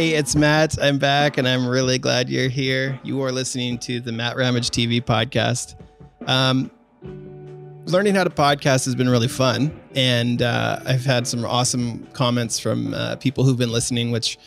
Hey, 0.00 0.14
it's 0.14 0.34
Matt. 0.34 0.82
I'm 0.82 0.96
back 0.96 1.36
and 1.36 1.46
I'm 1.46 1.68
really 1.68 1.98
glad 1.98 2.30
you're 2.30 2.48
here. 2.48 2.98
You 3.02 3.22
are 3.22 3.30
listening 3.30 3.76
to 3.80 4.00
the 4.00 4.12
Matt 4.12 4.34
Ramage 4.34 4.70
TV 4.70 5.02
podcast. 5.02 5.74
Um, 6.26 6.70
learning 7.84 8.14
how 8.14 8.24
to 8.24 8.30
podcast 8.30 8.86
has 8.86 8.94
been 8.94 9.10
really 9.10 9.28
fun. 9.28 9.78
And 9.94 10.40
uh, 10.40 10.80
I've 10.86 11.04
had 11.04 11.26
some 11.26 11.44
awesome 11.44 12.06
comments 12.14 12.58
from 12.58 12.94
uh, 12.94 13.16
people 13.16 13.44
who've 13.44 13.58
been 13.58 13.72
listening, 13.72 14.10
which 14.10 14.38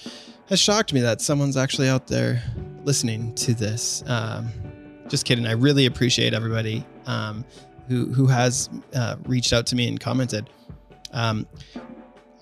has 0.50 0.60
shocked 0.60 0.92
me 0.92 1.02
that 1.02 1.22
someone's 1.22 1.56
actually 1.56 1.88
out 1.88 2.08
there 2.08 2.42
listening 2.84 3.36
to 3.36 3.54
this. 3.54 4.04
Um, 4.08 4.50
just 5.08 5.24
kidding. 5.24 5.46
I 5.46 5.52
really 5.52 5.86
appreciate 5.86 6.34
everybody 6.34 6.84
um, 7.06 7.46
who, 7.88 8.12
who 8.12 8.26
has 8.26 8.72
uh, 8.96 9.18
reached 9.26 9.54
out 9.54 9.68
to 9.68 9.76
me 9.76 9.88
and 9.88 10.00
commented. 10.00 10.50
Um, 11.12 11.46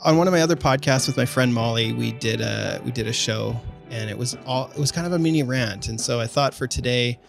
on 0.03 0.17
one 0.17 0.27
of 0.27 0.33
my 0.33 0.41
other 0.41 0.55
podcasts 0.55 1.05
with 1.05 1.15
my 1.15 1.25
friend 1.25 1.53
Molly, 1.53 1.93
we 1.93 2.11
did 2.13 2.41
a 2.41 2.81
we 2.83 2.91
did 2.91 3.07
a 3.07 3.13
show, 3.13 3.55
and 3.89 4.09
it 4.09 4.17
was 4.17 4.35
all 4.45 4.69
it 4.71 4.79
was 4.79 4.91
kind 4.91 5.05
of 5.05 5.13
a 5.13 5.19
mini 5.19 5.43
rant. 5.43 5.89
And 5.89 5.99
so 5.99 6.19
I 6.19 6.27
thought 6.27 6.53
for 6.53 6.65
today, 6.67 7.19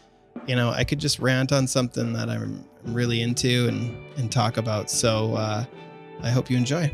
you 0.46 0.56
know, 0.56 0.70
I 0.70 0.84
could 0.84 0.98
just 0.98 1.18
rant 1.18 1.52
on 1.52 1.66
something 1.66 2.12
that 2.14 2.30
I'm 2.30 2.64
really 2.84 3.20
into 3.20 3.68
and 3.68 3.96
and 4.16 4.32
talk 4.32 4.56
about. 4.56 4.90
So 4.90 5.34
uh, 5.34 5.64
I 6.22 6.30
hope 6.30 6.48
you 6.48 6.56
enjoy. 6.56 6.90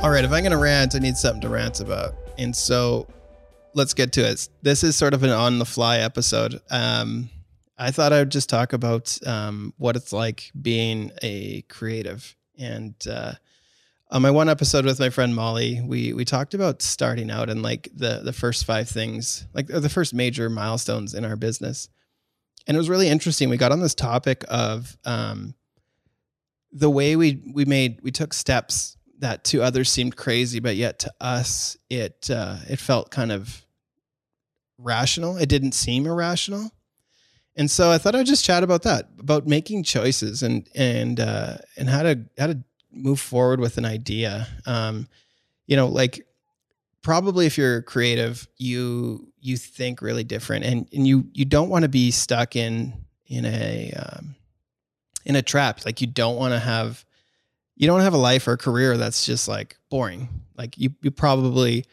All 0.00 0.10
right, 0.10 0.24
if 0.24 0.32
I'm 0.32 0.42
going 0.42 0.52
to 0.52 0.58
rant, 0.58 0.94
I 0.94 1.00
need 1.00 1.16
something 1.16 1.40
to 1.42 1.48
rant 1.48 1.80
about. 1.80 2.14
And 2.38 2.54
so 2.54 3.06
let's 3.78 3.94
get 3.94 4.12
to 4.12 4.28
it. 4.28 4.48
This 4.60 4.84
is 4.84 4.96
sort 4.96 5.14
of 5.14 5.22
an 5.22 5.30
on 5.30 5.58
the 5.58 5.64
fly 5.64 5.98
episode. 5.98 6.60
Um, 6.70 7.30
I 7.78 7.92
thought 7.92 8.12
I 8.12 8.18
would 8.18 8.32
just 8.32 8.48
talk 8.48 8.72
about 8.72 9.16
um, 9.24 9.72
what 9.78 9.96
it's 9.96 10.12
like 10.12 10.50
being 10.60 11.12
a 11.22 11.62
creative. 11.62 12.36
And 12.58 12.94
uh, 13.08 13.34
on 14.10 14.20
my 14.20 14.32
one 14.32 14.48
episode 14.48 14.84
with 14.84 14.98
my 14.98 15.10
friend 15.10 15.34
Molly, 15.34 15.80
we 15.80 16.12
we 16.12 16.24
talked 16.24 16.54
about 16.54 16.82
starting 16.82 17.30
out 17.30 17.48
and 17.48 17.62
like 17.62 17.88
the 17.94 18.20
the 18.24 18.32
first 18.32 18.64
five 18.64 18.88
things, 18.88 19.46
like 19.54 19.68
the 19.68 19.88
first 19.88 20.12
major 20.12 20.50
milestones 20.50 21.14
in 21.14 21.24
our 21.24 21.36
business. 21.36 21.88
And 22.66 22.76
it 22.76 22.78
was 22.78 22.90
really 22.90 23.08
interesting. 23.08 23.48
We 23.48 23.56
got 23.56 23.72
on 23.72 23.80
this 23.80 23.94
topic 23.94 24.44
of 24.48 24.98
um, 25.04 25.54
the 26.72 26.90
way 26.90 27.14
we 27.14 27.42
we 27.54 27.64
made 27.64 28.00
we 28.02 28.10
took 28.10 28.34
steps 28.34 28.96
that 29.20 29.44
to 29.44 29.62
others 29.62 29.88
seemed 29.88 30.16
crazy, 30.16 30.58
but 30.58 30.74
yet 30.74 30.98
to 31.00 31.12
us 31.20 31.76
it 31.88 32.28
uh, 32.28 32.56
it 32.68 32.80
felt 32.80 33.12
kind 33.12 33.30
of 33.30 33.64
rational. 34.78 35.36
It 35.36 35.48
didn't 35.48 35.72
seem 35.72 36.06
irrational. 36.06 36.70
And 37.56 37.70
so 37.70 37.90
I 37.90 37.98
thought 37.98 38.14
I'd 38.14 38.26
just 38.26 38.44
chat 38.44 38.62
about 38.62 38.82
that, 38.84 39.08
about 39.18 39.46
making 39.46 39.82
choices 39.82 40.42
and 40.42 40.68
and 40.76 41.18
uh, 41.18 41.56
and 41.76 41.88
how 41.90 42.04
to 42.04 42.20
how 42.38 42.46
to 42.46 42.62
move 42.92 43.20
forward 43.20 43.58
with 43.58 43.78
an 43.78 43.84
idea. 43.84 44.46
Um, 44.64 45.08
you 45.66 45.76
know, 45.76 45.88
like 45.88 46.24
probably 47.02 47.46
if 47.46 47.58
you're 47.58 47.82
creative, 47.82 48.46
you 48.56 49.32
you 49.40 49.56
think 49.56 50.00
really 50.00 50.22
different, 50.22 50.64
and 50.64 50.88
and 50.92 51.06
you 51.06 51.26
you 51.32 51.44
don't 51.44 51.68
want 51.68 51.82
to 51.82 51.88
be 51.88 52.12
stuck 52.12 52.54
in 52.54 52.92
in 53.26 53.44
a 53.44 53.92
um, 53.92 54.36
in 55.24 55.34
a 55.34 55.42
trap. 55.42 55.84
Like 55.84 56.00
you 56.00 56.06
don't 56.06 56.36
want 56.36 56.52
to 56.54 56.60
have 56.60 57.04
you 57.76 57.88
don't 57.88 58.00
have 58.00 58.14
a 58.14 58.18
life 58.18 58.46
or 58.46 58.52
a 58.52 58.58
career 58.58 58.96
that's 58.96 59.26
just 59.26 59.48
like 59.48 59.76
boring. 59.90 60.28
Like 60.56 60.78
you 60.78 60.90
you 61.02 61.10
probably 61.10 61.84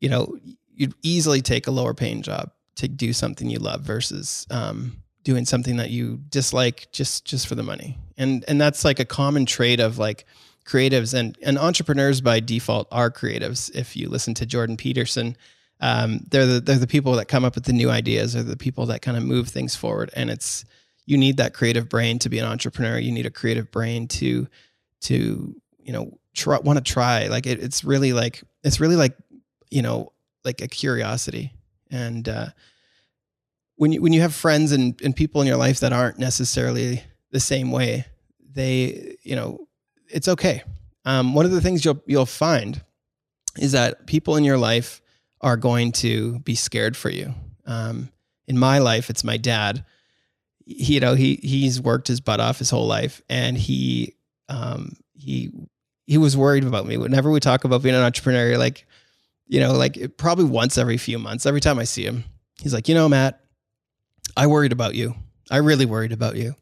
you 0.00 0.08
know 0.08 0.36
you'd 0.74 0.94
easily 1.02 1.40
take 1.40 1.66
a 1.66 1.70
lower 1.70 1.94
paying 1.94 2.22
job 2.22 2.50
to 2.76 2.88
do 2.88 3.12
something 3.12 3.48
you 3.48 3.58
love 3.58 3.82
versus 3.82 4.46
um, 4.50 5.02
doing 5.22 5.44
something 5.44 5.76
that 5.76 5.90
you 5.90 6.20
dislike 6.28 6.88
just 6.92 7.24
just 7.24 7.46
for 7.46 7.54
the 7.54 7.62
money. 7.62 7.98
And 8.16 8.44
and 8.48 8.60
that's 8.60 8.84
like 8.84 9.00
a 9.00 9.04
common 9.04 9.46
trait 9.46 9.80
of 9.80 9.98
like 9.98 10.26
creatives 10.64 11.14
and 11.14 11.36
and 11.42 11.58
entrepreneurs 11.58 12.20
by 12.20 12.40
default 12.40 12.88
are 12.90 13.10
creatives. 13.10 13.74
If 13.74 13.96
you 13.96 14.08
listen 14.08 14.34
to 14.34 14.46
Jordan 14.46 14.76
Peterson, 14.76 15.36
um, 15.80 16.20
they're 16.30 16.46
the 16.46 16.60
they're 16.60 16.78
the 16.78 16.86
people 16.86 17.12
that 17.14 17.26
come 17.26 17.44
up 17.44 17.54
with 17.54 17.64
the 17.64 17.72
new 17.72 17.90
ideas. 17.90 18.34
They're 18.34 18.42
the 18.42 18.56
people 18.56 18.86
that 18.86 19.02
kind 19.02 19.16
of 19.16 19.22
move 19.22 19.48
things 19.48 19.76
forward. 19.76 20.10
And 20.14 20.30
it's 20.30 20.64
you 21.06 21.18
need 21.18 21.36
that 21.36 21.54
creative 21.54 21.88
brain 21.88 22.18
to 22.20 22.28
be 22.28 22.38
an 22.38 22.46
entrepreneur. 22.46 22.98
You 22.98 23.12
need 23.12 23.26
a 23.26 23.30
creative 23.30 23.70
brain 23.70 24.08
to 24.08 24.48
to 25.02 25.54
you 25.78 25.92
know 25.92 26.18
want 26.46 26.78
to 26.78 26.92
try. 26.92 27.26
Like 27.26 27.46
it, 27.46 27.62
it's 27.62 27.84
really 27.84 28.12
like 28.12 28.42
it's 28.62 28.80
really 28.80 28.96
like 28.96 29.16
you 29.70 29.82
know 29.82 30.12
like 30.44 30.60
a 30.60 30.68
curiosity. 30.68 31.52
And 31.90 32.28
uh, 32.28 32.46
when 33.76 33.92
you 33.92 34.02
when 34.02 34.12
you 34.12 34.20
have 34.20 34.34
friends 34.34 34.72
and, 34.72 35.00
and 35.02 35.14
people 35.14 35.40
in 35.40 35.46
your 35.46 35.56
life 35.56 35.80
that 35.80 35.92
aren't 35.92 36.18
necessarily 36.18 37.02
the 37.30 37.40
same 37.40 37.70
way 37.70 38.06
they 38.54 39.16
you 39.22 39.36
know 39.36 39.66
it's 40.08 40.28
okay. 40.28 40.62
Um, 41.04 41.34
one 41.34 41.44
of 41.44 41.50
the 41.50 41.60
things 41.60 41.84
you'll 41.84 42.02
you'll 42.06 42.26
find 42.26 42.82
is 43.58 43.72
that 43.72 44.06
people 44.06 44.36
in 44.36 44.44
your 44.44 44.58
life 44.58 45.00
are 45.40 45.56
going 45.56 45.92
to 45.92 46.38
be 46.40 46.54
scared 46.54 46.96
for 46.96 47.10
you. 47.10 47.34
Um, 47.66 48.10
in 48.46 48.58
my 48.58 48.78
life 48.78 49.10
it's 49.10 49.24
my 49.24 49.36
dad. 49.36 49.84
He, 50.66 50.94
you 50.94 51.00
know 51.00 51.14
he 51.14 51.36
he's 51.42 51.80
worked 51.80 52.08
his 52.08 52.20
butt 52.20 52.40
off 52.40 52.58
his 52.58 52.70
whole 52.70 52.86
life 52.86 53.22
and 53.28 53.56
he 53.56 54.14
um, 54.48 54.92
he 55.14 55.50
he 56.06 56.18
was 56.18 56.36
worried 56.36 56.64
about 56.64 56.86
me. 56.86 56.96
Whenever 56.96 57.30
we 57.30 57.40
talk 57.40 57.64
about 57.64 57.82
being 57.82 57.94
an 57.94 58.02
entrepreneur 58.02 58.56
like 58.56 58.86
you 59.46 59.60
know, 59.60 59.72
like 59.72 60.16
probably 60.16 60.44
once 60.44 60.78
every 60.78 60.96
few 60.96 61.18
months, 61.18 61.46
every 61.46 61.60
time 61.60 61.78
I 61.78 61.84
see 61.84 62.04
him, 62.04 62.24
he's 62.60 62.74
like, 62.74 62.88
you 62.88 62.94
know, 62.94 63.08
Matt, 63.08 63.40
I 64.36 64.46
worried 64.46 64.72
about 64.72 64.94
you. 64.94 65.14
I 65.50 65.58
really 65.58 65.86
worried 65.86 66.12
about 66.12 66.36
you. 66.36 66.54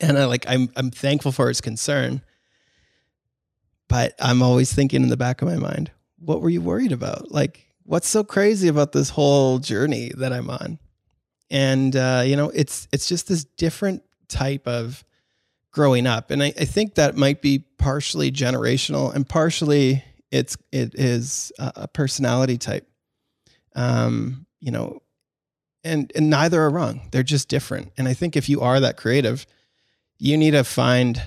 And 0.00 0.18
I 0.18 0.24
like, 0.24 0.46
I'm, 0.48 0.70
I'm 0.76 0.90
thankful 0.90 1.32
for 1.32 1.48
his 1.48 1.60
concern, 1.60 2.22
but 3.88 4.14
I'm 4.20 4.42
always 4.42 4.72
thinking 4.72 5.02
in 5.02 5.08
the 5.08 5.16
back 5.16 5.42
of 5.42 5.48
my 5.48 5.56
mind, 5.56 5.90
what 6.18 6.40
were 6.40 6.50
you 6.50 6.62
worried 6.62 6.92
about? 6.92 7.30
Like, 7.32 7.66
what's 7.82 8.08
so 8.08 8.22
crazy 8.22 8.68
about 8.68 8.92
this 8.92 9.10
whole 9.10 9.58
journey 9.58 10.12
that 10.16 10.32
I'm 10.32 10.48
on? 10.48 10.78
And, 11.50 11.96
uh, 11.96 12.22
you 12.24 12.36
know, 12.36 12.50
it's, 12.50 12.86
it's 12.92 13.08
just 13.08 13.26
this 13.26 13.44
different 13.44 14.02
type 14.28 14.68
of 14.68 15.04
growing 15.72 16.06
up. 16.06 16.30
And 16.30 16.42
I, 16.42 16.52
I 16.58 16.64
think 16.64 16.94
that 16.94 17.16
might 17.16 17.42
be 17.42 17.64
partially 17.78 18.30
generational 18.30 19.12
and 19.12 19.28
partially 19.28 20.04
it's 20.30 20.56
it 20.72 20.94
is 20.94 21.52
a 21.58 21.88
personality 21.88 22.58
type. 22.58 22.86
Um, 23.74 24.46
you 24.60 24.70
know, 24.70 25.02
and 25.84 26.10
and 26.14 26.30
neither 26.30 26.60
are 26.62 26.70
wrong. 26.70 27.08
They're 27.10 27.22
just 27.22 27.48
different. 27.48 27.92
And 27.96 28.06
I 28.08 28.14
think 28.14 28.36
if 28.36 28.48
you 28.48 28.60
are 28.60 28.80
that 28.80 28.96
creative, 28.96 29.46
you 30.18 30.36
need 30.36 30.52
to 30.52 30.64
find 30.64 31.22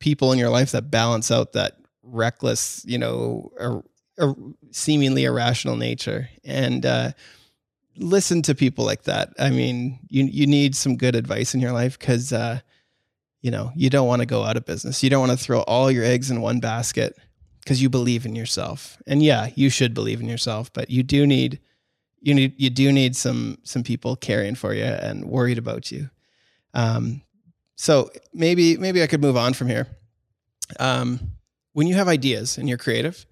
people 0.00 0.32
in 0.32 0.38
your 0.38 0.50
life 0.50 0.72
that 0.72 0.90
balance 0.90 1.30
out 1.30 1.52
that 1.52 1.76
reckless, 2.02 2.84
you 2.86 2.98
know, 2.98 3.50
or, 3.58 3.84
or 4.18 4.36
seemingly 4.70 5.24
irrational 5.24 5.76
nature. 5.76 6.28
And 6.44 6.86
uh, 6.86 7.12
listen 7.96 8.42
to 8.42 8.54
people 8.54 8.84
like 8.84 9.04
that. 9.04 9.30
I 9.38 9.50
mean, 9.50 10.00
you 10.08 10.24
you 10.24 10.46
need 10.46 10.74
some 10.74 10.96
good 10.96 11.14
advice 11.14 11.54
in 11.54 11.60
your 11.60 11.72
life 11.72 11.98
because 11.98 12.32
uh, 12.32 12.60
you 13.40 13.50
know 13.50 13.70
you 13.76 13.90
don't 13.90 14.08
want 14.08 14.20
to 14.20 14.26
go 14.26 14.42
out 14.42 14.56
of 14.56 14.64
business. 14.64 15.02
You 15.02 15.10
don't 15.10 15.26
want 15.26 15.38
to 15.38 15.44
throw 15.44 15.60
all 15.60 15.90
your 15.90 16.04
eggs 16.04 16.30
in 16.30 16.40
one 16.40 16.60
basket 16.60 17.16
because 17.68 17.82
you 17.82 17.90
believe 17.90 18.24
in 18.24 18.34
yourself. 18.34 18.96
And 19.06 19.22
yeah, 19.22 19.50
you 19.54 19.68
should 19.68 19.92
believe 19.92 20.22
in 20.22 20.26
yourself, 20.26 20.72
but 20.72 20.88
you 20.88 21.02
do 21.02 21.26
need 21.26 21.60
you 22.18 22.32
need 22.32 22.54
you 22.56 22.70
do 22.70 22.90
need 22.90 23.14
some 23.14 23.58
some 23.62 23.82
people 23.82 24.16
caring 24.16 24.54
for 24.54 24.72
you 24.72 24.84
and 24.84 25.26
worried 25.26 25.58
about 25.58 25.92
you. 25.92 26.08
Um, 26.72 27.20
so 27.76 28.10
maybe 28.32 28.78
maybe 28.78 29.02
I 29.02 29.06
could 29.06 29.20
move 29.20 29.36
on 29.36 29.52
from 29.52 29.68
here. 29.68 29.86
Um, 30.80 31.32
when 31.74 31.86
you 31.86 31.94
have 31.96 32.08
ideas 32.08 32.56
and 32.56 32.70
you're 32.70 32.78
creative, 32.78 33.26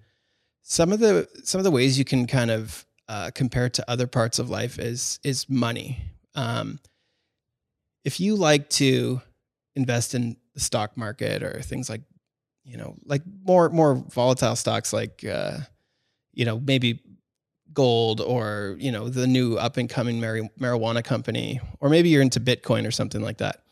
some 0.61 0.93
of 0.93 0.99
the 0.99 1.27
some 1.43 1.57
of 1.57 1.63
the 1.63 1.71
ways 1.71 1.97
you 1.97 2.05
can 2.05 2.27
kind 2.27 2.51
of 2.51 2.85
uh, 3.09 3.31
compare 3.33 3.69
to 3.69 3.89
other 3.89 4.05
parts 4.05 4.37
of 4.37 4.51
life 4.51 4.77
is 4.77 5.19
is 5.23 5.49
money. 5.49 5.97
Um, 6.35 6.79
if 8.05 8.19
you 8.19 8.35
like 8.35 8.69
to 8.81 9.19
invest 9.75 10.13
in 10.13 10.37
the 10.53 10.59
stock 10.59 10.95
market 10.95 11.41
or 11.41 11.59
things 11.63 11.89
like 11.89 12.01
you 12.67 12.77
know, 12.77 12.95
like 13.05 13.21
more 13.45 13.69
more 13.69 13.95
volatile 13.95 14.55
stocks 14.55 14.91
like 14.91 15.23
uh, 15.25 15.57
you 16.33 16.45
know, 16.45 16.59
maybe 16.59 17.01
gold 17.73 18.21
or, 18.21 18.75
you 18.79 18.91
know, 18.91 19.07
the 19.07 19.27
new 19.27 19.55
up 19.55 19.77
and 19.77 19.89
coming 19.89 20.19
marijuana 20.19 21.03
company, 21.03 21.59
or 21.79 21.89
maybe 21.89 22.09
you're 22.09 22.21
into 22.21 22.39
Bitcoin 22.39 22.87
or 22.87 22.91
something 22.91 23.21
like 23.21 23.37
that. 23.37 23.63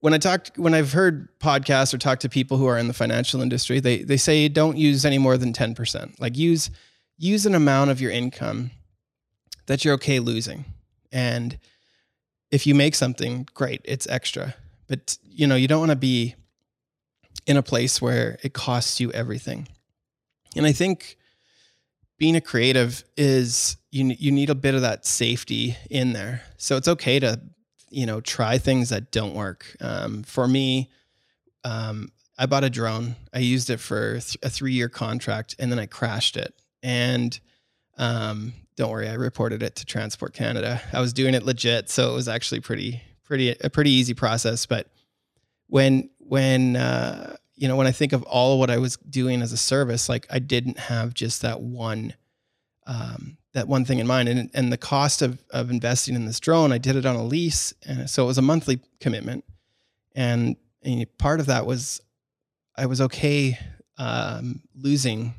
When 0.00 0.12
I 0.12 0.18
talked 0.18 0.58
when 0.58 0.74
I've 0.74 0.92
heard 0.92 1.28
podcasts 1.38 1.94
or 1.94 1.98
talked 1.98 2.22
to 2.22 2.28
people 2.28 2.56
who 2.56 2.66
are 2.66 2.76
in 2.76 2.88
the 2.88 2.94
financial 2.94 3.40
industry, 3.40 3.80
they 3.80 4.02
they 4.02 4.16
say 4.16 4.48
don't 4.48 4.76
use 4.76 5.04
any 5.04 5.18
more 5.18 5.38
than 5.38 5.52
10%. 5.52 6.20
Like 6.20 6.36
use 6.36 6.70
use 7.16 7.46
an 7.46 7.54
amount 7.54 7.90
of 7.90 8.00
your 8.00 8.10
income 8.10 8.72
that 9.66 9.84
you're 9.84 9.94
okay 9.94 10.18
losing. 10.18 10.64
And 11.12 11.58
if 12.50 12.66
you 12.66 12.74
make 12.74 12.94
something, 12.94 13.48
great, 13.54 13.80
it's 13.84 14.06
extra. 14.08 14.54
But 14.88 15.16
you 15.22 15.46
know, 15.46 15.54
you 15.54 15.68
don't 15.68 15.80
want 15.80 15.90
to 15.90 15.96
be 15.96 16.34
in 17.46 17.56
a 17.56 17.62
place 17.62 18.00
where 18.00 18.38
it 18.42 18.52
costs 18.52 19.00
you 19.00 19.10
everything. 19.12 19.68
And 20.56 20.66
I 20.66 20.72
think 20.72 21.16
being 22.18 22.36
a 22.36 22.40
creative 22.40 23.02
is 23.16 23.76
you 23.90 24.14
you 24.18 24.30
need 24.30 24.50
a 24.50 24.54
bit 24.54 24.74
of 24.74 24.82
that 24.82 25.04
safety 25.06 25.76
in 25.90 26.12
there. 26.12 26.42
So 26.56 26.76
it's 26.76 26.88
okay 26.88 27.18
to 27.20 27.40
you 27.90 28.06
know 28.06 28.20
try 28.20 28.58
things 28.58 28.90
that 28.90 29.10
don't 29.10 29.34
work. 29.34 29.76
Um, 29.80 30.22
for 30.22 30.46
me, 30.46 30.90
um, 31.64 32.12
I 32.38 32.46
bought 32.46 32.64
a 32.64 32.70
drone. 32.70 33.16
I 33.32 33.38
used 33.38 33.70
it 33.70 33.80
for 33.80 34.12
th- 34.12 34.36
a 34.42 34.50
three 34.50 34.72
year 34.72 34.88
contract, 34.88 35.56
and 35.58 35.70
then 35.70 35.78
I 35.78 35.86
crashed 35.86 36.36
it. 36.36 36.54
And 36.82 37.38
um, 37.98 38.54
don't 38.76 38.90
worry, 38.90 39.08
I 39.08 39.14
reported 39.14 39.62
it 39.62 39.76
to 39.76 39.84
Transport 39.84 40.32
Canada. 40.32 40.80
I 40.92 41.00
was 41.00 41.12
doing 41.12 41.34
it 41.34 41.44
legit, 41.44 41.90
so 41.90 42.10
it 42.10 42.14
was 42.14 42.28
actually 42.28 42.60
pretty 42.60 43.02
pretty 43.24 43.50
a 43.50 43.70
pretty 43.70 43.90
easy 43.90 44.14
process. 44.14 44.66
But 44.66 44.88
when 45.66 46.10
when 46.32 46.76
uh, 46.76 47.36
you 47.56 47.68
know 47.68 47.76
when 47.76 47.86
I 47.86 47.90
think 47.92 48.14
of 48.14 48.22
all 48.22 48.54
of 48.54 48.58
what 48.58 48.70
I 48.70 48.78
was 48.78 48.96
doing 48.96 49.42
as 49.42 49.52
a 49.52 49.58
service, 49.58 50.08
like 50.08 50.26
I 50.30 50.38
didn't 50.38 50.78
have 50.78 51.12
just 51.12 51.42
that 51.42 51.60
one 51.60 52.14
um, 52.86 53.36
that 53.52 53.68
one 53.68 53.84
thing 53.84 53.98
in 53.98 54.06
mind, 54.06 54.30
and 54.30 54.48
and 54.54 54.72
the 54.72 54.78
cost 54.78 55.20
of 55.20 55.44
of 55.50 55.70
investing 55.70 56.14
in 56.14 56.24
this 56.24 56.40
drone, 56.40 56.72
I 56.72 56.78
did 56.78 56.96
it 56.96 57.04
on 57.04 57.16
a 57.16 57.22
lease, 57.22 57.74
and 57.86 58.08
so 58.08 58.24
it 58.24 58.28
was 58.28 58.38
a 58.38 58.42
monthly 58.42 58.80
commitment, 58.98 59.44
and, 60.14 60.56
and 60.82 61.06
part 61.18 61.38
of 61.38 61.44
that 61.46 61.66
was 61.66 62.00
I 62.78 62.86
was 62.86 63.02
okay 63.02 63.58
um, 63.98 64.62
losing 64.74 65.34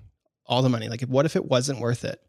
all 0.45 0.61
the 0.61 0.69
money. 0.69 0.89
Like, 0.89 1.01
what 1.01 1.25
if 1.25 1.35
it 1.35 1.45
wasn't 1.45 1.79
worth 1.79 2.05
it? 2.05 2.21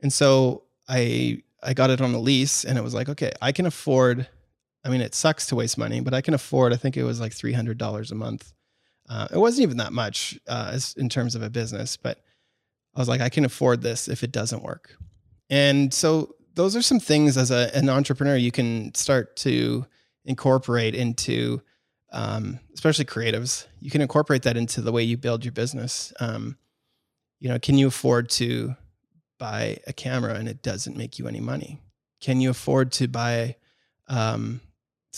And 0.00 0.10
so 0.10 0.62
I 0.88 1.42
I 1.62 1.74
got 1.74 1.90
it 1.90 2.00
on 2.00 2.14
a 2.14 2.18
lease, 2.18 2.64
and 2.64 2.78
it 2.78 2.82
was 2.82 2.94
like, 2.94 3.10
okay, 3.10 3.32
I 3.42 3.52
can 3.52 3.66
afford. 3.66 4.26
I 4.88 4.90
mean, 4.90 5.02
it 5.02 5.14
sucks 5.14 5.46
to 5.48 5.54
waste 5.54 5.76
money, 5.76 6.00
but 6.00 6.14
I 6.14 6.22
can 6.22 6.32
afford. 6.32 6.72
I 6.72 6.76
think 6.76 6.96
it 6.96 7.04
was 7.04 7.20
like 7.20 7.34
three 7.34 7.52
hundred 7.52 7.76
dollars 7.76 8.10
a 8.10 8.14
month. 8.14 8.54
Uh, 9.06 9.28
it 9.30 9.36
wasn't 9.36 9.64
even 9.64 9.76
that 9.76 9.92
much 9.92 10.38
uh, 10.48 10.70
as, 10.72 10.94
in 10.96 11.10
terms 11.10 11.34
of 11.34 11.42
a 11.42 11.50
business, 11.50 11.98
but 11.98 12.18
I 12.96 12.98
was 12.98 13.08
like, 13.08 13.20
I 13.20 13.28
can 13.28 13.44
afford 13.44 13.82
this 13.82 14.08
if 14.08 14.22
it 14.22 14.32
doesn't 14.32 14.62
work. 14.62 14.96
And 15.50 15.92
so 15.92 16.36
those 16.54 16.74
are 16.74 16.80
some 16.80 17.00
things 17.00 17.36
as 17.36 17.50
a, 17.50 17.70
an 17.76 17.90
entrepreneur 17.90 18.34
you 18.34 18.50
can 18.50 18.94
start 18.94 19.36
to 19.36 19.86
incorporate 20.24 20.94
into, 20.94 21.60
um, 22.12 22.58
especially 22.72 23.04
creatives. 23.04 23.66
You 23.80 23.90
can 23.90 24.00
incorporate 24.00 24.42
that 24.44 24.56
into 24.56 24.80
the 24.80 24.92
way 24.92 25.02
you 25.02 25.18
build 25.18 25.44
your 25.44 25.52
business. 25.52 26.14
Um, 26.18 26.56
you 27.40 27.50
know, 27.50 27.58
can 27.58 27.76
you 27.76 27.88
afford 27.88 28.30
to 28.30 28.74
buy 29.38 29.80
a 29.86 29.92
camera 29.92 30.34
and 30.34 30.48
it 30.48 30.62
doesn't 30.62 30.96
make 30.96 31.18
you 31.18 31.28
any 31.28 31.40
money? 31.40 31.78
Can 32.20 32.40
you 32.40 32.48
afford 32.50 32.90
to 32.92 33.06
buy 33.06 33.56
um, 34.08 34.60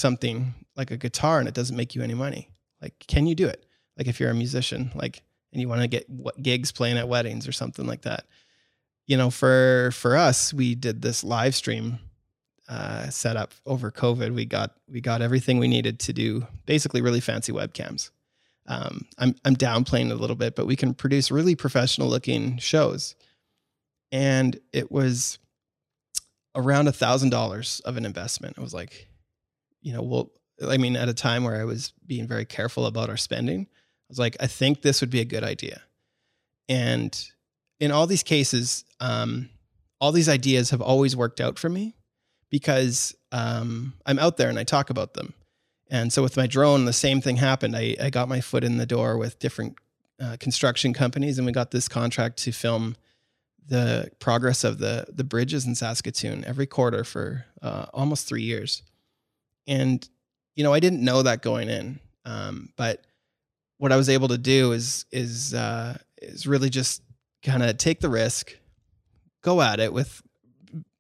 something 0.01 0.55
like 0.77 0.91
a 0.91 0.97
guitar 0.97 1.39
and 1.39 1.49
it 1.49 1.55
doesn't 1.55 1.77
make 1.77 1.95
you 1.95 2.03
any 2.03 2.15
money? 2.15 2.51
Like, 2.81 2.95
can 3.07 3.27
you 3.27 3.35
do 3.35 3.47
it? 3.47 3.65
Like, 3.97 4.07
if 4.07 4.19
you're 4.19 4.31
a 4.31 4.35
musician, 4.35 4.91
like, 4.95 5.23
and 5.53 5.61
you 5.61 5.69
want 5.69 5.83
to 5.83 5.89
get 5.89 6.09
what 6.09 6.43
gigs 6.43 6.73
playing 6.73 6.97
at 6.97 7.09
weddings 7.09 7.47
or 7.47 7.53
something 7.53 7.87
like 7.87 8.03
that. 8.03 8.27
You 9.07 9.17
know, 9.17 9.31
for 9.31 9.91
for 9.93 10.17
us, 10.17 10.55
we 10.55 10.75
did 10.75 11.03
this 11.03 11.25
live 11.25 11.55
stream 11.55 11.99
uh, 12.69 13.11
setup 13.11 13.53
over 13.67 13.91
COVID. 13.91 14.33
We 14.33 14.45
got 14.45 14.77
we 14.89 15.01
got 15.01 15.23
everything 15.23 15.59
we 15.59 15.67
needed 15.67 15.99
to 16.01 16.13
do 16.13 16.47
basically 16.67 17.03
really 17.03 17.21
fancy 17.21 17.53
webcams. 17.53 18.11
Um, 18.67 19.07
I'm 19.19 19.35
I'm 19.45 19.57
downplaying 19.57 20.13
a 20.13 20.15
little 20.15 20.37
bit, 20.37 20.55
but 20.55 20.67
we 20.67 20.77
can 20.77 20.95
produce 20.95 21.33
really 21.33 21.57
professional 21.57 22.09
looking 22.09 22.59
shows 22.59 23.17
and 24.13 24.59
it 24.73 24.91
was 24.91 25.39
around 26.55 26.89
a 26.89 26.93
thousand 26.93 27.31
dollars 27.31 27.81
of 27.85 27.97
an 27.97 28.05
investment. 28.05 28.57
It 28.59 28.61
was 28.61 28.75
like, 28.75 29.09
you 29.83 29.93
know, 29.93 30.03
well, 30.03 30.31
I 30.69 30.77
mean, 30.77 30.97
at 30.97 31.09
a 31.09 31.15
time 31.15 31.45
where 31.45 31.61
I 31.61 31.65
was 31.65 31.93
being 32.07 32.27
very 32.27 32.45
careful 32.45 32.87
about 32.87 33.09
our 33.09 33.17
spending, 33.17 33.63
I 33.63 34.07
was 34.09 34.19
like, 34.19 34.37
I 34.41 34.47
think 34.47 34.83
this 34.83 35.01
would 35.01 35.11
be 35.11 35.21
a 35.21 35.25
good 35.25 35.45
idea. 35.45 35.83
And 36.69 37.19
in 37.79 37.91
all 37.91 38.07
these 38.07 38.23
cases, 38.23 38.85
um, 39.01 39.49
all 40.01 40.13
these 40.13 40.29
ideas 40.29 40.71
have 40.71 40.83
always 40.83 41.17
worked 41.17 41.41
out 41.41 41.59
for 41.59 41.69
me 41.69 41.95
because 42.51 43.15
um, 43.33 43.95
I'm 44.07 44.19
out 44.19 44.37
there 44.37 44.49
and 44.49 44.59
I 44.59 44.65
talk 44.65 44.91
about 44.91 45.15
them. 45.15 45.35
And 45.91 46.13
so 46.13 46.23
with 46.23 46.37
my 46.37 46.47
drone, 46.47 46.85
the 46.85 46.93
same 46.93 47.21
thing 47.21 47.37
happened. 47.37 47.77
I, 47.77 47.97
I 48.01 48.11
got 48.11 48.29
my 48.29 48.41
foot 48.41 48.65
in 48.65 48.77
the 48.77 48.87
door 48.87 49.17
with 49.17 49.39
different 49.39 49.77
uh, 50.21 50.37
construction 50.39 50.93
companies, 50.93 51.39
and 51.39 51.47
we 51.47 51.53
got 51.53 51.71
this 51.71 51.89
contract 51.89 52.37
to 52.39 52.53
film 52.53 52.97
the 53.67 54.11
progress 54.19 54.65
of 54.65 54.79
the 54.79 55.07
the 55.13 55.25
bridges 55.25 55.65
in 55.65 55.75
Saskatoon 55.75 56.45
every 56.45 56.67
quarter 56.67 57.05
for 57.05 57.47
uh, 57.63 57.87
almost 57.93 58.29
three 58.29 58.43
years, 58.43 58.83
and 59.71 60.07
you 60.57 60.65
know 60.65 60.75
I 60.75 60.81
didn't 60.81 61.03
know 61.03 61.23
that 61.23 61.41
going 61.41 61.71
in, 61.71 62.01
um, 62.27 62.71
but 62.77 63.07
what 63.79 63.93
I 63.93 63.97
was 63.97 64.11
able 64.11 64.29
to 64.29 64.37
do 64.37 64.73
is 64.73 65.07
is 65.11 65.55
uh, 65.55 65.97
is 66.21 66.47
really 66.47 66.69
just 66.69 67.03
kind 67.43 67.63
of 67.63 67.79
take 67.79 68.01
the 68.01 68.11
risk, 68.11 68.59
go 69.43 69.63
at 69.63 69.81
it 69.81 69.93
with 69.95 70.21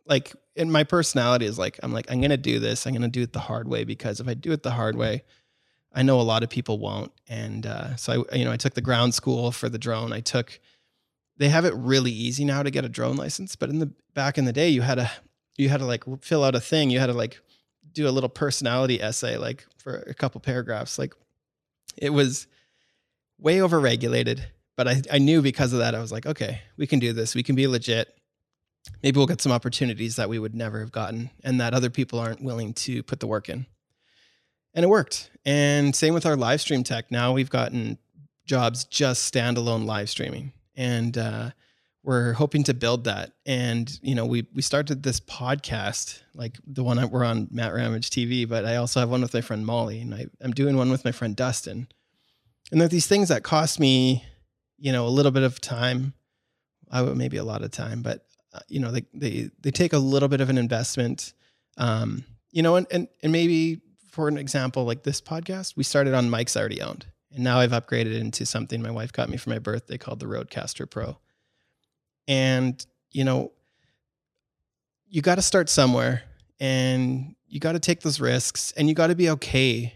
like 0.06 0.32
and 0.56 0.72
my 0.72 0.84
personality 0.84 1.44
is 1.44 1.58
like 1.58 1.78
I'm 1.82 1.92
like 1.92 2.10
I'm 2.10 2.20
gonna 2.20 2.36
do 2.36 2.58
this 2.58 2.86
I'm 2.86 2.94
gonna 2.94 3.08
do 3.08 3.22
it 3.22 3.32
the 3.32 3.40
hard 3.40 3.68
way 3.68 3.84
because 3.84 4.20
if 4.20 4.28
I 4.28 4.34
do 4.34 4.52
it 4.52 4.62
the 4.62 4.70
hard 4.70 4.96
way, 4.96 5.24
I 5.92 6.02
know 6.02 6.20
a 6.20 6.22
lot 6.22 6.42
of 6.44 6.48
people 6.48 6.78
won't, 6.78 7.12
and 7.28 7.66
uh, 7.66 7.96
so 7.96 8.24
I 8.32 8.36
you 8.36 8.44
know 8.44 8.52
I 8.52 8.56
took 8.56 8.74
the 8.74 8.80
ground 8.80 9.14
school 9.14 9.50
for 9.50 9.68
the 9.68 9.78
drone. 9.78 10.12
I 10.12 10.20
took 10.20 10.60
they 11.36 11.48
have 11.48 11.64
it 11.64 11.74
really 11.74 12.12
easy 12.12 12.44
now 12.44 12.62
to 12.62 12.70
get 12.70 12.84
a 12.84 12.88
drone 12.88 13.16
license, 13.16 13.56
but 13.56 13.68
in 13.68 13.80
the 13.80 13.90
back 14.14 14.38
in 14.38 14.44
the 14.44 14.52
day, 14.52 14.68
you 14.68 14.82
had 14.82 14.96
to 14.96 15.10
you 15.56 15.68
had 15.68 15.80
to 15.80 15.86
like 15.86 16.04
fill 16.22 16.44
out 16.44 16.54
a 16.54 16.60
thing. 16.60 16.90
You 16.90 17.00
had 17.00 17.06
to 17.06 17.14
like 17.14 17.40
do 17.92 18.08
a 18.08 18.10
little 18.10 18.28
personality 18.28 19.00
essay, 19.00 19.36
like 19.36 19.66
for 19.78 19.96
a 20.06 20.14
couple 20.14 20.40
paragraphs. 20.40 20.98
Like 20.98 21.14
it 21.96 22.10
was 22.10 22.46
way 23.38 23.56
overregulated, 23.58 24.40
but 24.76 24.88
I, 24.88 25.02
I 25.12 25.18
knew 25.18 25.42
because 25.42 25.72
of 25.72 25.80
that, 25.80 25.94
I 25.94 26.00
was 26.00 26.12
like, 26.12 26.26
okay, 26.26 26.62
we 26.76 26.86
can 26.86 26.98
do 26.98 27.12
this. 27.12 27.34
We 27.34 27.42
can 27.42 27.56
be 27.56 27.66
legit. 27.66 28.16
Maybe 29.02 29.18
we'll 29.18 29.26
get 29.26 29.40
some 29.40 29.52
opportunities 29.52 30.16
that 30.16 30.28
we 30.28 30.38
would 30.38 30.54
never 30.54 30.80
have 30.80 30.92
gotten 30.92 31.30
and 31.44 31.60
that 31.60 31.74
other 31.74 31.90
people 31.90 32.18
aren't 32.18 32.42
willing 32.42 32.72
to 32.74 33.02
put 33.02 33.20
the 33.20 33.26
work 33.26 33.48
in. 33.48 33.66
And 34.72 34.84
it 34.84 34.88
worked. 34.88 35.30
And 35.44 35.94
same 35.94 36.14
with 36.14 36.26
our 36.26 36.36
live 36.36 36.60
stream 36.60 36.84
tech. 36.84 37.10
Now 37.10 37.32
we've 37.32 37.50
gotten 37.50 37.98
jobs 38.46 38.84
just 38.84 39.32
standalone 39.32 39.84
live 39.84 40.08
streaming 40.08 40.52
and 40.76 41.16
uh, 41.18 41.50
we're 42.02 42.32
hoping 42.32 42.64
to 42.64 42.74
build 42.74 43.04
that. 43.04 43.32
And 43.44 43.98
you 44.02 44.14
know, 44.14 44.26
we 44.26 44.46
we 44.54 44.62
started 44.62 45.02
this 45.02 45.20
podcast, 45.20 46.22
like 46.34 46.58
the 46.66 46.82
one 46.82 46.96
that 46.96 47.10
we're 47.10 47.24
on 47.24 47.48
Matt 47.50 47.74
Ramage 47.74 48.10
TV, 48.10 48.48
but 48.48 48.64
I 48.64 48.76
also 48.76 49.00
have 49.00 49.10
one 49.10 49.22
with 49.22 49.34
my 49.34 49.40
friend 49.40 49.66
Molly, 49.66 50.00
and 50.00 50.14
I, 50.14 50.26
I'm 50.40 50.52
doing 50.52 50.76
one 50.76 50.90
with 50.90 51.04
my 51.04 51.12
friend 51.12 51.36
Dustin. 51.36 51.88
And 52.70 52.80
there 52.80 52.86
are 52.86 52.90
these 52.90 53.06
things 53.06 53.28
that 53.28 53.42
cost 53.42 53.80
me, 53.80 54.24
you 54.78 54.92
know, 54.92 55.06
a 55.06 55.08
little 55.10 55.32
bit 55.32 55.42
of 55.42 55.60
time. 55.60 56.14
I 56.90 57.02
would 57.02 57.16
maybe 57.16 57.36
a 57.36 57.44
lot 57.44 57.62
of 57.62 57.70
time, 57.70 58.02
but 58.02 58.24
uh, 58.52 58.60
you 58.68 58.80
know, 58.80 58.90
they 58.90 59.04
they 59.14 59.50
they 59.60 59.70
take 59.70 59.92
a 59.92 59.98
little 59.98 60.28
bit 60.28 60.40
of 60.40 60.50
an 60.50 60.58
investment. 60.58 61.34
Um, 61.76 62.24
you 62.50 62.62
know, 62.62 62.76
and 62.76 62.86
and 62.90 63.08
and 63.22 63.32
maybe 63.32 63.82
for 64.10 64.26
an 64.28 64.38
example, 64.38 64.84
like 64.84 65.02
this 65.02 65.20
podcast, 65.20 65.76
we 65.76 65.84
started 65.84 66.14
on 66.14 66.28
mics 66.30 66.56
I 66.56 66.60
already 66.60 66.80
owned. 66.80 67.06
And 67.32 67.44
now 67.44 67.60
I've 67.60 67.70
upgraded 67.70 68.18
into 68.18 68.44
something 68.44 68.82
my 68.82 68.90
wife 68.90 69.12
got 69.12 69.28
me 69.28 69.36
for 69.36 69.50
my 69.50 69.60
birthday 69.60 69.96
called 69.98 70.18
the 70.18 70.26
Rodecaster 70.26 70.88
Pro. 70.90 71.18
And, 72.28 72.84
you 73.10 73.24
know, 73.24 73.52
you 75.08 75.22
got 75.22 75.36
to 75.36 75.42
start 75.42 75.68
somewhere 75.68 76.22
and 76.60 77.34
you 77.48 77.58
got 77.58 77.72
to 77.72 77.80
take 77.80 78.00
those 78.00 78.20
risks 78.20 78.72
and 78.76 78.88
you 78.88 78.94
got 78.94 79.08
to 79.08 79.14
be 79.14 79.30
okay. 79.30 79.94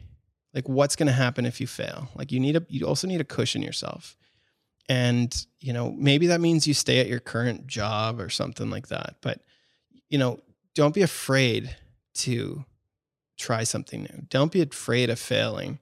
Like 0.52 0.68
what's 0.68 0.96
going 0.96 1.06
to 1.06 1.12
happen 1.12 1.46
if 1.46 1.60
you 1.60 1.66
fail? 1.66 2.08
Like 2.14 2.32
you 2.32 2.40
need 2.40 2.56
a 2.56 2.64
you 2.68 2.86
also 2.86 3.06
need 3.06 3.18
to 3.18 3.24
cushion 3.24 3.62
yourself. 3.62 4.16
And, 4.88 5.34
you 5.60 5.72
know, 5.72 5.92
maybe 5.92 6.26
that 6.26 6.40
means 6.40 6.66
you 6.66 6.74
stay 6.74 7.00
at 7.00 7.08
your 7.08 7.20
current 7.20 7.66
job 7.66 8.20
or 8.20 8.28
something 8.28 8.68
like 8.68 8.88
that. 8.88 9.16
But, 9.22 9.40
you 10.10 10.18
know, 10.18 10.40
don't 10.74 10.94
be 10.94 11.02
afraid 11.02 11.74
to 12.16 12.64
try 13.38 13.64
something 13.64 14.02
new. 14.02 14.26
Don't 14.28 14.52
be 14.52 14.60
afraid 14.60 15.10
of 15.10 15.18
failing 15.18 15.78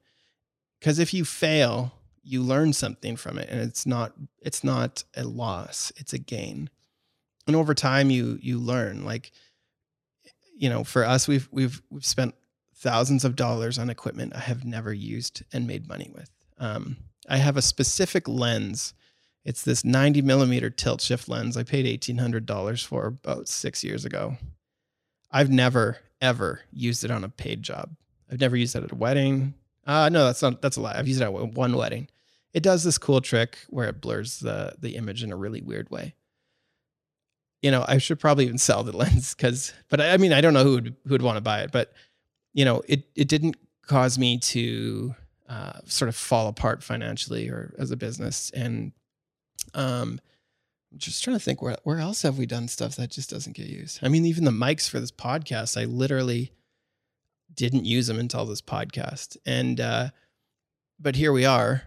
because 0.79 0.99
if 0.99 1.13
you 1.13 1.25
fail 1.25 1.93
you 2.23 2.43
learn 2.43 2.73
something 2.73 3.17
from 3.17 3.39
it 3.39 3.49
and 3.51 3.61
it's 3.61 3.87
not 3.87 4.13
it's 4.45 4.65
not 4.65 5.05
a 5.17 5.25
loss 5.25 5.93
it's 5.97 6.13
a 6.13 6.19
gain 6.19 6.71
and 7.47 7.57
over 7.57 7.75
time 7.75 8.11
you 8.11 8.39
you 8.41 8.59
learn 8.59 9.05
like 9.05 9.33
you 10.57 10.69
know 10.69 10.85
for 10.85 11.05
us 11.05 11.27
we've 11.27 11.49
we've 11.53 11.83
we've 11.91 12.05
spent 12.05 12.35
thousands 12.77 13.25
of 13.25 13.37
dollars 13.37 13.79
on 13.79 13.91
equipment 13.91 14.35
i 14.35 14.41
have 14.41 14.65
never 14.65 14.93
used 14.93 15.43
and 15.53 15.67
made 15.67 15.89
money 15.89 16.11
with 16.15 16.31
um, 16.59 16.97
i 17.29 17.37
have 17.37 17.57
a 17.57 17.63
specific 17.63 18.29
lens 18.29 18.95
it's 19.45 19.63
this 19.63 19.85
90 19.85 20.23
millimeter 20.23 20.71
tilt 20.71 21.01
shift 21.01 21.29
lens 21.29 21.57
i 21.57 21.63
paid 21.63 22.01
$1800 22.01 22.85
for 22.85 23.07
about 23.07 23.49
six 23.49 23.83
years 23.85 24.05
ago 24.05 24.37
i've 25.31 25.51
never 25.51 25.99
ever 26.21 26.61
used 26.73 27.05
it 27.05 27.11
on 27.11 27.25
a 27.25 27.29
paid 27.29 27.63
job 27.63 27.91
i've 28.31 28.41
never 28.41 28.57
used 28.57 28.77
it 28.77 28.85
at 28.85 28.93
a 28.93 28.97
wedding 28.97 29.55
uh, 29.87 30.09
no, 30.09 30.27
that's 30.27 30.43
not. 30.43 30.63
That's 30.63 30.77
a 30.77 30.81
lie. 30.81 30.95
I've 30.97 31.09
used 31.09 31.21
it 31.21 31.25
at 31.25 31.33
one 31.33 31.75
wedding. 31.75 32.09
It 32.53 32.63
does 32.63 32.85
this 32.85 32.99
cool 32.99 33.21
trick 33.21 33.59
where 33.69 33.89
it 33.89 34.01
blurs 34.01 34.41
the 34.41 34.75
the 34.79 34.97
image 34.97 35.23
in 35.23 35.33
a 35.33 35.37
really 35.37 35.63
weird 35.63 35.91
way. 35.91 36.15
You 37.63 37.71
know, 37.71 37.85
I 37.87 37.99
should 37.99 38.19
probably 38.19 38.45
even 38.45 38.59
sell 38.59 38.83
the 38.83 38.97
lens 38.97 39.35
because, 39.35 39.73
but 39.89 40.01
I, 40.01 40.15
I 40.15 40.17
mean, 40.17 40.33
I 40.33 40.41
don't 40.41 40.55
know 40.55 40.65
who 40.65 40.75
would 40.75 40.97
who 41.05 41.11
would 41.11 41.23
want 41.23 41.37
to 41.37 41.43
buy 41.43 41.61
it. 41.63 41.73
But 41.73 41.93
you 42.53 42.65
know, 42.65 42.83
it 42.89 43.05
it 43.15 43.29
didn't 43.29 43.57
cause 43.87 44.19
me 44.19 44.39
to 44.39 45.15
uh, 45.49 45.81
sort 45.85 46.09
of 46.09 46.17
fall 46.17 46.49
apart 46.49 46.83
financially 46.83 47.49
or 47.49 47.75
as 47.79 47.91
a 47.91 47.97
business. 47.97 48.51
And 48.55 48.93
um, 49.75 50.21
I'm 50.93 50.99
just 50.99 51.23
trying 51.23 51.37
to 51.37 51.43
think 51.43 51.63
where 51.63 51.77
where 51.85 51.99
else 51.99 52.23
have 52.23 52.39
we 52.39 52.47
done 52.47 52.69
stuff 52.69 52.97
that 52.97 53.11
just 53.11 53.31
doesn't 53.31 53.57
get 53.57 53.67
used. 53.67 54.01
I 54.03 54.09
mean, 54.09 54.25
even 54.25 54.45
the 54.45 54.51
mics 54.51 54.89
for 54.89 55.01
this 55.01 55.11
podcast, 55.11 55.81
I 55.81 55.85
literally 55.85 56.53
didn't 57.55 57.85
use 57.85 58.07
them 58.07 58.19
until 58.19 58.45
this 58.45 58.63
podcast, 58.63 59.37
and 59.45 59.81
uh, 59.81 60.11
but 60.99 61.17
here 61.17 61.33
we 61.33 61.45
are. 61.45 61.83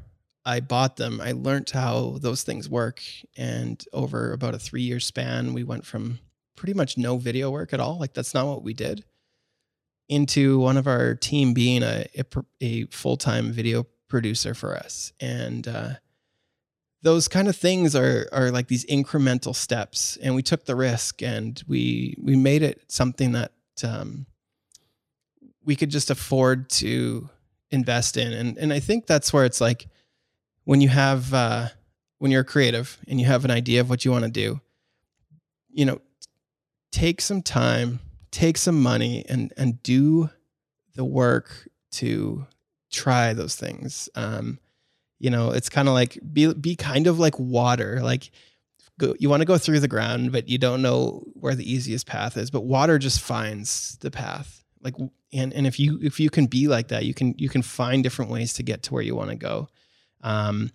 I 0.45 0.59
bought 0.59 0.97
them. 0.97 1.19
I 1.21 1.31
learned 1.31 1.69
how 1.71 2.17
those 2.21 2.43
things 2.43 2.69
work, 2.69 3.01
and 3.35 3.83
over 3.93 4.31
about 4.31 4.53
a 4.53 4.59
three 4.59 4.83
year 4.83 4.99
span, 4.99 5.53
we 5.53 5.63
went 5.63 5.85
from 5.85 6.19
pretty 6.55 6.73
much 6.73 6.97
no 6.97 7.17
video 7.17 7.49
work 7.49 7.73
at 7.73 7.79
all. 7.79 7.99
Like 7.99 8.13
that's 8.13 8.33
not 8.33 8.47
what 8.47 8.63
we 8.63 8.73
did 8.73 9.03
into 10.07 10.59
one 10.59 10.77
of 10.77 10.87
our 10.87 11.15
team 11.15 11.53
being 11.53 11.83
a, 11.83 12.05
a, 12.15 12.25
a 12.61 12.85
full 12.85 13.17
time 13.17 13.51
video 13.51 13.85
producer 14.07 14.53
for 14.53 14.75
us. 14.75 15.11
And 15.19 15.67
uh, 15.67 15.89
those 17.01 17.27
kind 17.27 17.47
of 17.47 17.55
things 17.55 17.95
are 17.95 18.27
are 18.31 18.51
like 18.51 18.67
these 18.67 18.85
incremental 18.85 19.55
steps. 19.55 20.17
And 20.21 20.35
we 20.35 20.43
took 20.43 20.65
the 20.65 20.75
risk 20.75 21.21
and 21.21 21.61
we 21.67 22.15
we 22.21 22.35
made 22.35 22.61
it 22.61 22.83
something 22.87 23.31
that 23.33 23.51
um, 23.83 24.25
we 25.63 25.75
could 25.75 25.89
just 25.89 26.09
afford 26.09 26.69
to 26.71 27.29
invest 27.71 28.17
in. 28.17 28.31
And 28.31 28.57
and 28.57 28.71
I 28.71 28.79
think 28.79 29.07
that's 29.07 29.33
where 29.33 29.45
it's 29.45 29.61
like 29.61 29.87
when 30.65 30.81
you 30.81 30.89
have 30.89 31.33
uh, 31.33 31.69
when 32.19 32.31
you're 32.31 32.43
creative 32.43 32.97
and 33.07 33.19
you 33.19 33.25
have 33.25 33.45
an 33.45 33.51
idea 33.51 33.81
of 33.81 33.89
what 33.89 34.05
you 34.05 34.11
want 34.11 34.25
to 34.25 34.31
do, 34.31 34.59
you 35.71 35.85
know, 35.85 36.01
take 36.91 37.21
some 37.21 37.41
time 37.41 37.99
take 38.35 38.57
some 38.57 38.81
money 38.81 39.25
and 39.29 39.53
and 39.55 39.81
do 39.81 40.29
the 40.95 41.05
work 41.05 41.69
to 41.89 42.45
try 42.91 43.31
those 43.31 43.55
things. 43.55 44.09
Um, 44.13 44.59
you 45.19 45.29
know, 45.29 45.51
it's 45.51 45.69
kind 45.69 45.87
of 45.87 45.93
like 45.93 46.19
be 46.33 46.53
be 46.53 46.75
kind 46.75 47.07
of 47.07 47.17
like 47.17 47.39
water. 47.39 48.01
Like 48.03 48.31
go, 48.99 49.15
you 49.19 49.29
want 49.29 49.39
to 49.39 49.45
go 49.45 49.57
through 49.57 49.79
the 49.79 49.87
ground, 49.87 50.33
but 50.33 50.49
you 50.49 50.57
don't 50.57 50.81
know 50.81 51.23
where 51.33 51.55
the 51.55 51.71
easiest 51.71 52.07
path 52.07 52.35
is. 52.35 52.51
But 52.51 52.65
water 52.65 52.99
just 52.99 53.21
finds 53.21 53.97
the 53.99 54.11
path. 54.11 54.65
Like 54.81 54.95
and 55.31 55.53
and 55.53 55.65
if 55.65 55.79
you 55.79 55.97
if 56.01 56.19
you 56.19 56.29
can 56.29 56.47
be 56.47 56.67
like 56.67 56.89
that, 56.89 57.05
you 57.05 57.13
can 57.13 57.35
you 57.37 57.47
can 57.47 57.61
find 57.61 58.03
different 58.03 58.31
ways 58.31 58.51
to 58.53 58.63
get 58.63 58.83
to 58.83 58.93
where 58.93 59.03
you 59.03 59.15
want 59.15 59.29
to 59.29 59.37
go. 59.37 59.69
Um, 60.21 60.71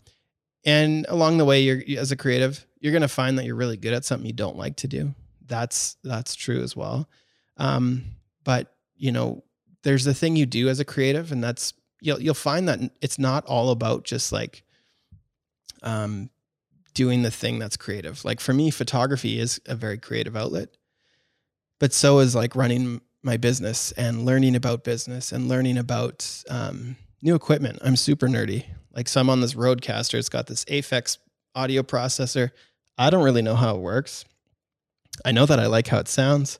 and 0.64 1.06
along 1.08 1.38
the 1.38 1.44
way, 1.44 1.60
you're 1.62 1.82
as 1.98 2.12
a 2.12 2.16
creative, 2.16 2.66
you're 2.80 2.92
gonna 2.92 3.08
find 3.08 3.38
that 3.38 3.44
you're 3.44 3.56
really 3.56 3.76
good 3.76 3.94
at 3.94 4.04
something 4.04 4.26
you 4.26 4.32
don't 4.32 4.56
like 4.56 4.76
to 4.76 4.88
do. 4.88 5.14
That's 5.46 5.96
that's 6.04 6.34
true 6.34 6.62
as 6.62 6.76
well. 6.76 7.08
Um, 7.56 8.04
but 8.44 8.74
you 8.96 9.12
know, 9.12 9.44
there's 9.82 10.04
the 10.04 10.14
thing 10.14 10.36
you 10.36 10.46
do 10.46 10.68
as 10.68 10.80
a 10.80 10.84
creative, 10.84 11.32
and 11.32 11.42
that's 11.42 11.72
you'll 12.00 12.20
you'll 12.20 12.34
find 12.34 12.68
that 12.68 12.80
it's 13.00 13.18
not 13.18 13.44
all 13.46 13.70
about 13.70 14.04
just 14.04 14.32
like 14.32 14.62
um, 15.82 16.30
doing 16.94 17.22
the 17.22 17.30
thing 17.30 17.58
that's 17.58 17.76
creative. 17.76 18.24
Like 18.24 18.40
for 18.40 18.52
me, 18.52 18.70
photography 18.70 19.38
is 19.38 19.60
a 19.66 19.74
very 19.74 19.98
creative 19.98 20.36
outlet, 20.36 20.68
but 21.78 21.92
so 21.92 22.18
is 22.18 22.34
like 22.34 22.54
running 22.54 23.00
my 23.22 23.36
business 23.36 23.92
and 23.92 24.24
learning 24.24 24.56
about 24.56 24.84
business 24.84 25.32
and 25.32 25.48
learning 25.48 25.78
about 25.78 26.42
um, 26.48 26.96
new 27.22 27.34
equipment. 27.34 27.78
I'm 27.82 27.96
super 27.96 28.28
nerdy. 28.28 28.64
Like 28.94 29.08
so 29.08 29.20
I'm 29.20 29.30
on 29.30 29.40
this 29.40 29.54
Rodecaster. 29.54 30.14
It's 30.14 30.28
got 30.28 30.46
this 30.46 30.64
Aphex 30.66 31.18
audio 31.54 31.82
processor. 31.82 32.50
I 32.98 33.10
don't 33.10 33.24
really 33.24 33.42
know 33.42 33.54
how 33.54 33.76
it 33.76 33.80
works. 33.80 34.24
I 35.24 35.32
know 35.32 35.46
that 35.46 35.60
I 35.60 35.66
like 35.66 35.86
how 35.88 35.98
it 35.98 36.08
sounds. 36.08 36.58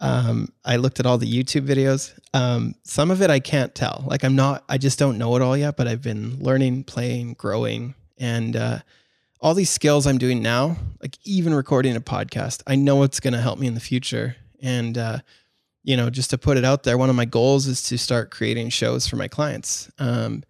Um, 0.00 0.48
I 0.64 0.76
looked 0.76 1.00
at 1.00 1.06
all 1.06 1.18
the 1.18 1.30
YouTube 1.30 1.66
videos. 1.66 2.12
Um, 2.34 2.74
some 2.82 3.10
of 3.10 3.22
it 3.22 3.30
I 3.30 3.40
can't 3.40 3.74
tell. 3.74 4.04
Like 4.06 4.24
I'm 4.24 4.36
not, 4.36 4.64
I 4.68 4.78
just 4.78 4.98
don't 4.98 5.18
know 5.18 5.34
it 5.36 5.42
all 5.42 5.56
yet, 5.56 5.76
but 5.76 5.86
I've 5.86 6.02
been 6.02 6.38
learning, 6.40 6.84
playing, 6.84 7.34
growing, 7.34 7.94
and 8.18 8.56
uh, 8.56 8.78
all 9.40 9.54
these 9.54 9.70
skills 9.70 10.06
I'm 10.06 10.18
doing 10.18 10.42
now, 10.42 10.76
like 11.00 11.16
even 11.24 11.54
recording 11.54 11.96
a 11.96 12.00
podcast, 12.00 12.62
I 12.66 12.74
know 12.76 13.02
it's 13.02 13.20
going 13.20 13.34
to 13.34 13.40
help 13.40 13.58
me 13.58 13.66
in 13.66 13.74
the 13.74 13.80
future. 13.80 14.36
And, 14.60 14.98
uh, 14.98 15.18
you 15.82 15.96
know, 15.96 16.10
just 16.10 16.30
to 16.30 16.38
put 16.38 16.56
it 16.56 16.64
out 16.64 16.82
there, 16.82 16.98
one 16.98 17.10
of 17.10 17.16
my 17.16 17.26
goals 17.26 17.66
is 17.66 17.82
to 17.84 17.98
start 17.98 18.30
creating 18.30 18.70
shows 18.70 19.06
for 19.06 19.16
my 19.16 19.28
clients. 19.28 19.90
Um, 19.98 20.42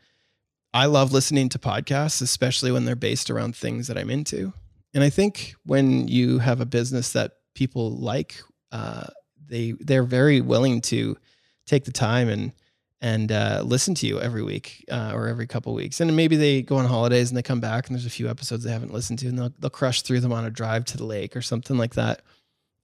I 0.75 0.87
love 0.87 1.13
listening 1.13 1.49
to 1.51 1.59
podcasts, 1.61 2.21
especially 2.21 2.73
when 2.73 2.85
they're 2.85 2.97
based 2.97 3.31
around 3.31 3.55
things 3.55 3.87
that 3.87 3.97
I'm 3.97 4.11
into. 4.11 4.53
And 4.93 5.05
I 5.05 5.09
think 5.09 5.55
when 5.65 6.09
you 6.09 6.41
have 6.41 6.61
a 6.61 6.67
business 6.67 7.13
that 7.13 7.33
people 7.55 7.93
like, 7.93 8.43
uh, 8.73 9.07
they 9.47 9.73
they're 9.79 10.03
very 10.03 10.41
willing 10.41 10.81
to 10.83 11.17
take 11.65 11.85
the 11.85 11.93
time 11.93 12.29
and 12.29 12.53
and 13.01 13.31
uh, 13.31 13.63
listen 13.65 13.95
to 13.95 14.07
you 14.07 14.21
every 14.21 14.43
week 14.43 14.85
uh, 14.91 15.13
or 15.15 15.29
every 15.29 15.47
couple 15.47 15.75
weeks. 15.75 16.01
And 16.01 16.17
maybe 16.17 16.37
they 16.37 16.63
go 16.63 16.77
on 16.77 16.87
holidays 16.87 17.31
and 17.31 17.37
they 17.37 17.43
come 17.43 17.61
back 17.61 17.87
and 17.87 17.95
there's 17.95 18.07
a 18.07 18.11
few 18.11 18.29
episodes 18.29 18.65
they 18.65 18.73
haven't 18.73 18.95
listened 18.95 19.19
to 19.21 19.29
and 19.29 19.39
they'll, 19.39 19.53
they'll 19.59 19.71
crush 19.71 20.03
through 20.03 20.21
them 20.21 20.33
on 20.33 20.47
a 20.47 20.51
drive 20.51 20.87
to 20.87 20.97
the 20.97 21.05
lake 21.05 21.37
or 21.37 21.43
something 21.43 21.77
like 21.77 21.95
that. 21.97 22.23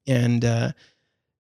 And, 0.07 0.45
uh, 0.45 0.73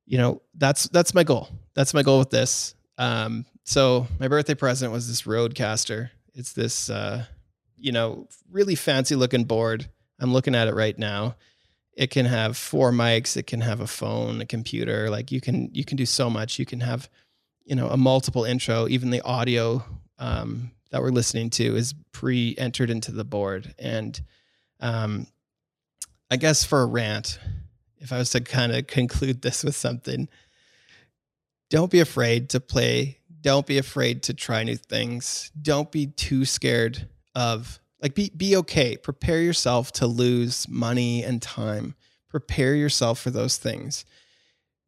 you 0.07 0.17
know, 0.17 0.41
that's, 0.55 0.89
that's 0.89 1.13
my 1.13 1.25
goal. 1.25 1.51
That's 1.75 1.93
my 1.93 2.03
goal 2.03 2.21
with 2.21 2.31
this. 2.31 2.75
Um, 2.97 3.45
so 3.65 4.07
my 4.19 4.29
birthday 4.29 4.55
present 4.55 4.93
was 4.93 5.09
this 5.09 5.23
Rodecaster. 5.23 6.09
It's 6.35 6.53
this, 6.53 6.91
uh, 6.91 7.25
you 7.77 7.93
know, 7.93 8.29
really 8.51 8.75
fancy 8.75 9.15
looking 9.17 9.45
board. 9.45 9.89
I'm 10.19 10.33
looking 10.33 10.55
at 10.55 10.69
it 10.69 10.75
right 10.75 10.99
now. 10.99 11.37
It 11.93 12.11
can 12.11 12.27
have 12.27 12.57
four 12.57 12.93
mics 12.93 13.37
it 13.37 13.47
can 13.47 13.61
have 13.61 13.81
a 13.81 13.87
phone 13.87 14.41
a 14.41 14.47
computer 14.47 15.11
like 15.11 15.33
you 15.33 15.41
can 15.41 15.69
you 15.75 15.85
can 15.85 15.97
do 15.97 16.07
so 16.07 16.31
much. 16.31 16.59
You 16.59 16.65
can 16.67 16.81
have 16.81 17.11
you 17.65 17.75
know 17.75 17.89
a 17.89 17.97
multiple 17.97 18.45
intro. 18.45 18.89
Even 18.89 19.11
the 19.11 19.21
audio 19.23 19.85
um, 20.19 20.71
that 20.91 21.03
we're 21.03 21.11
listening 21.11 21.51
to 21.51 21.77
is 21.77 21.95
pre-entered 22.13 22.91
into 22.91 23.13
the 23.13 23.25
board. 23.25 23.75
And 23.79 24.21
um, 24.81 25.27
i 26.31 26.37
guess 26.37 26.65
for 26.65 26.83
a 26.83 26.87
rant 26.87 27.39
if 27.99 28.13
i 28.13 28.19
was 28.19 28.31
to 28.31 28.41
kind 28.41 28.73
of 28.73 28.87
conclude 28.87 29.43
this 29.43 29.63
with 29.63 29.77
something 29.77 30.29
don't 31.69 31.91
be 31.91 32.01
afraid 32.01 32.49
to 32.51 32.61
play 32.61 33.19
don't 33.41 33.67
be 33.67 33.79
afraid 33.79 34.23
to 34.23 34.35
try 34.35 34.63
new 34.63 34.77
things 34.77 35.51
don't 35.61 35.91
be 35.91 36.07
too 36.07 36.45
scared 36.45 37.09
of 37.35 37.81
like 38.03 38.15
be 38.15 38.31
be 38.37 38.57
okay. 38.57 38.97
Prepare 38.97 39.41
yourself 39.41 39.93
to 39.93 40.07
lose 40.07 40.69
money 40.69 41.23
and 41.23 41.41
time. 41.41 41.95
Prepare 42.29 42.75
yourself 42.75 43.21
for 43.21 43.31
those 43.31 43.57
things. 43.57 44.05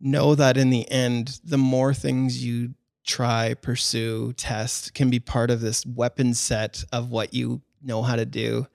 Know 0.00 0.34
that 0.34 0.56
in 0.56 0.70
the 0.70 0.90
end, 0.90 1.40
the 1.44 1.58
more 1.58 1.94
things 1.94 2.44
you 2.44 2.74
try, 3.04 3.54
pursue, 3.54 4.32
test 4.34 4.94
can 4.94 5.10
be 5.10 5.20
part 5.20 5.50
of 5.50 5.60
this 5.60 5.84
weapon 5.84 6.34
set 6.34 6.84
of 6.92 7.10
what 7.10 7.34
you 7.34 7.62
know 7.82 8.02
how 8.02 8.16
to 8.16 8.24
do. 8.24 8.66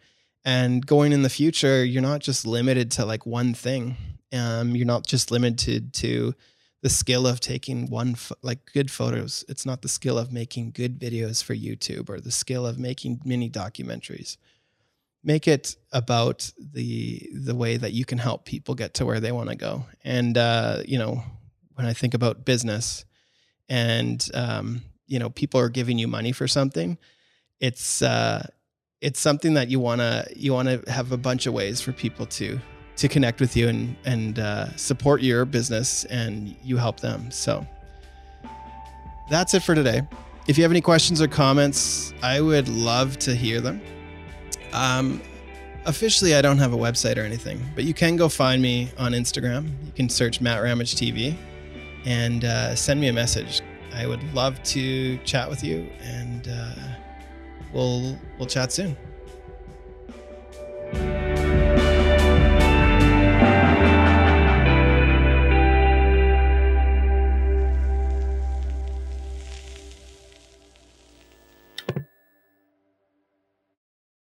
And 0.46 0.86
going 0.86 1.12
in 1.12 1.24
the 1.24 1.30
future, 1.30 1.84
you're 1.84 2.02
not 2.02 2.22
just 2.22 2.46
limited 2.46 2.92
to 2.92 3.06
like 3.06 3.26
one 3.26 3.54
thing. 3.54 3.98
Um, 4.34 4.76
you're 4.76 4.86
not 4.86 5.06
just 5.06 5.32
limited 5.32 5.94
to 5.96 6.34
the 6.88 6.94
skill 6.94 7.28
of 7.28 7.42
taking 7.42 7.90
one 7.90 8.16
fo- 8.16 8.36
like 8.42 8.72
good 8.72 8.90
photos. 8.90 9.44
It's 9.50 9.66
not 9.66 9.82
the 9.82 9.90
skill 9.90 10.18
of 10.18 10.32
making 10.32 10.72
good 10.72 10.98
videos 10.98 11.44
for 11.44 11.54
YouTube 11.54 12.10
or 12.10 12.22
the 12.22 12.32
skill 12.32 12.66
of 12.66 12.80
making 12.80 13.20
mini 13.26 13.50
documentaries. 13.50 14.38
Make 15.22 15.50
it 15.50 15.76
about 15.92 16.50
the 16.58 17.30
the 17.34 17.56
way 17.56 17.76
that 17.76 17.92
you 17.92 18.06
can 18.06 18.20
help 18.20 18.46
people 18.46 18.74
get 18.74 18.94
to 18.94 19.06
where 19.06 19.20
they 19.20 19.34
want 19.34 19.50
to 19.50 19.58
go. 19.58 19.84
And 20.06 20.38
uh, 20.38 20.82
you 20.86 20.98
know, 20.98 21.22
when 21.76 21.86
I 21.86 21.92
think 21.92 22.14
about 22.14 22.46
business, 22.46 23.04
and 23.68 24.26
um, 24.34 24.82
you 25.08 25.20
know, 25.20 25.30
people 25.30 25.60
are 25.60 25.68
giving 25.68 26.00
you 26.00 26.08
money 26.08 26.32
for 26.32 26.48
something, 26.48 26.98
it's 27.60 28.02
uh, 28.02 28.48
it's 29.02 29.20
something 29.20 29.56
that 29.56 29.70
you 29.70 29.82
wanna 29.82 30.26
you 30.34 30.54
wanna 30.54 30.82
have 30.88 31.12
a 31.12 31.18
bunch 31.18 31.48
of 31.48 31.54
ways 31.54 31.82
for 31.82 31.92
people 31.92 32.28
to 32.28 32.62
to 32.98 33.08
connect 33.08 33.40
with 33.40 33.56
you 33.56 33.70
and 33.70 33.96
and 34.06 34.40
uh, 34.40 34.76
support 34.76 35.22
your 35.22 35.46
business 35.46 36.04
and 36.06 36.56
you 36.64 36.78
help 36.78 37.00
them. 37.00 37.32
So 37.32 37.66
that's 39.30 39.54
it 39.54 39.64
for 39.64 39.76
today. 39.76 40.02
If 40.48 40.58
you 40.58 40.64
have 40.64 40.72
any 40.72 40.82
questions 40.82 41.22
or 41.22 41.28
comments, 41.28 42.14
I 42.22 42.40
would 42.40 42.70
love 42.70 43.20
to 43.20 43.36
hear 43.36 43.60
them. 43.60 43.82
Um, 44.72 45.22
officially, 45.86 46.36
I 46.36 46.42
don't 46.42 46.58
have 46.58 46.74
a 46.74 46.78
website 46.78 47.18
or 47.18 47.22
anything, 47.22 47.62
but 47.76 47.84
you 47.84 47.94
can 47.94 48.16
go 48.16 48.30
find 48.30 48.62
me 48.62 48.90
on 48.98 49.12
Instagram. 49.12 49.70
You 49.86 49.92
can 49.92 50.08
search 50.10 50.40
Matt 50.40 50.62
Ramage 50.64 50.96
TV 50.96 51.36
and 52.06 52.46
uh, 52.46 52.76
send 52.76 53.02
me 53.02 53.10
a 53.10 53.14
message. 53.14 53.62
I 53.94 54.08
would 54.08 54.24
love 54.34 54.62
to 54.64 55.18
chat 55.20 55.50
with 55.50 55.64
you, 55.64 55.90
and 56.02 56.48
uh, 56.48 56.76
we'll 57.74 58.18
we'll 58.38 58.48
chat 58.48 58.72
soon. 58.72 58.96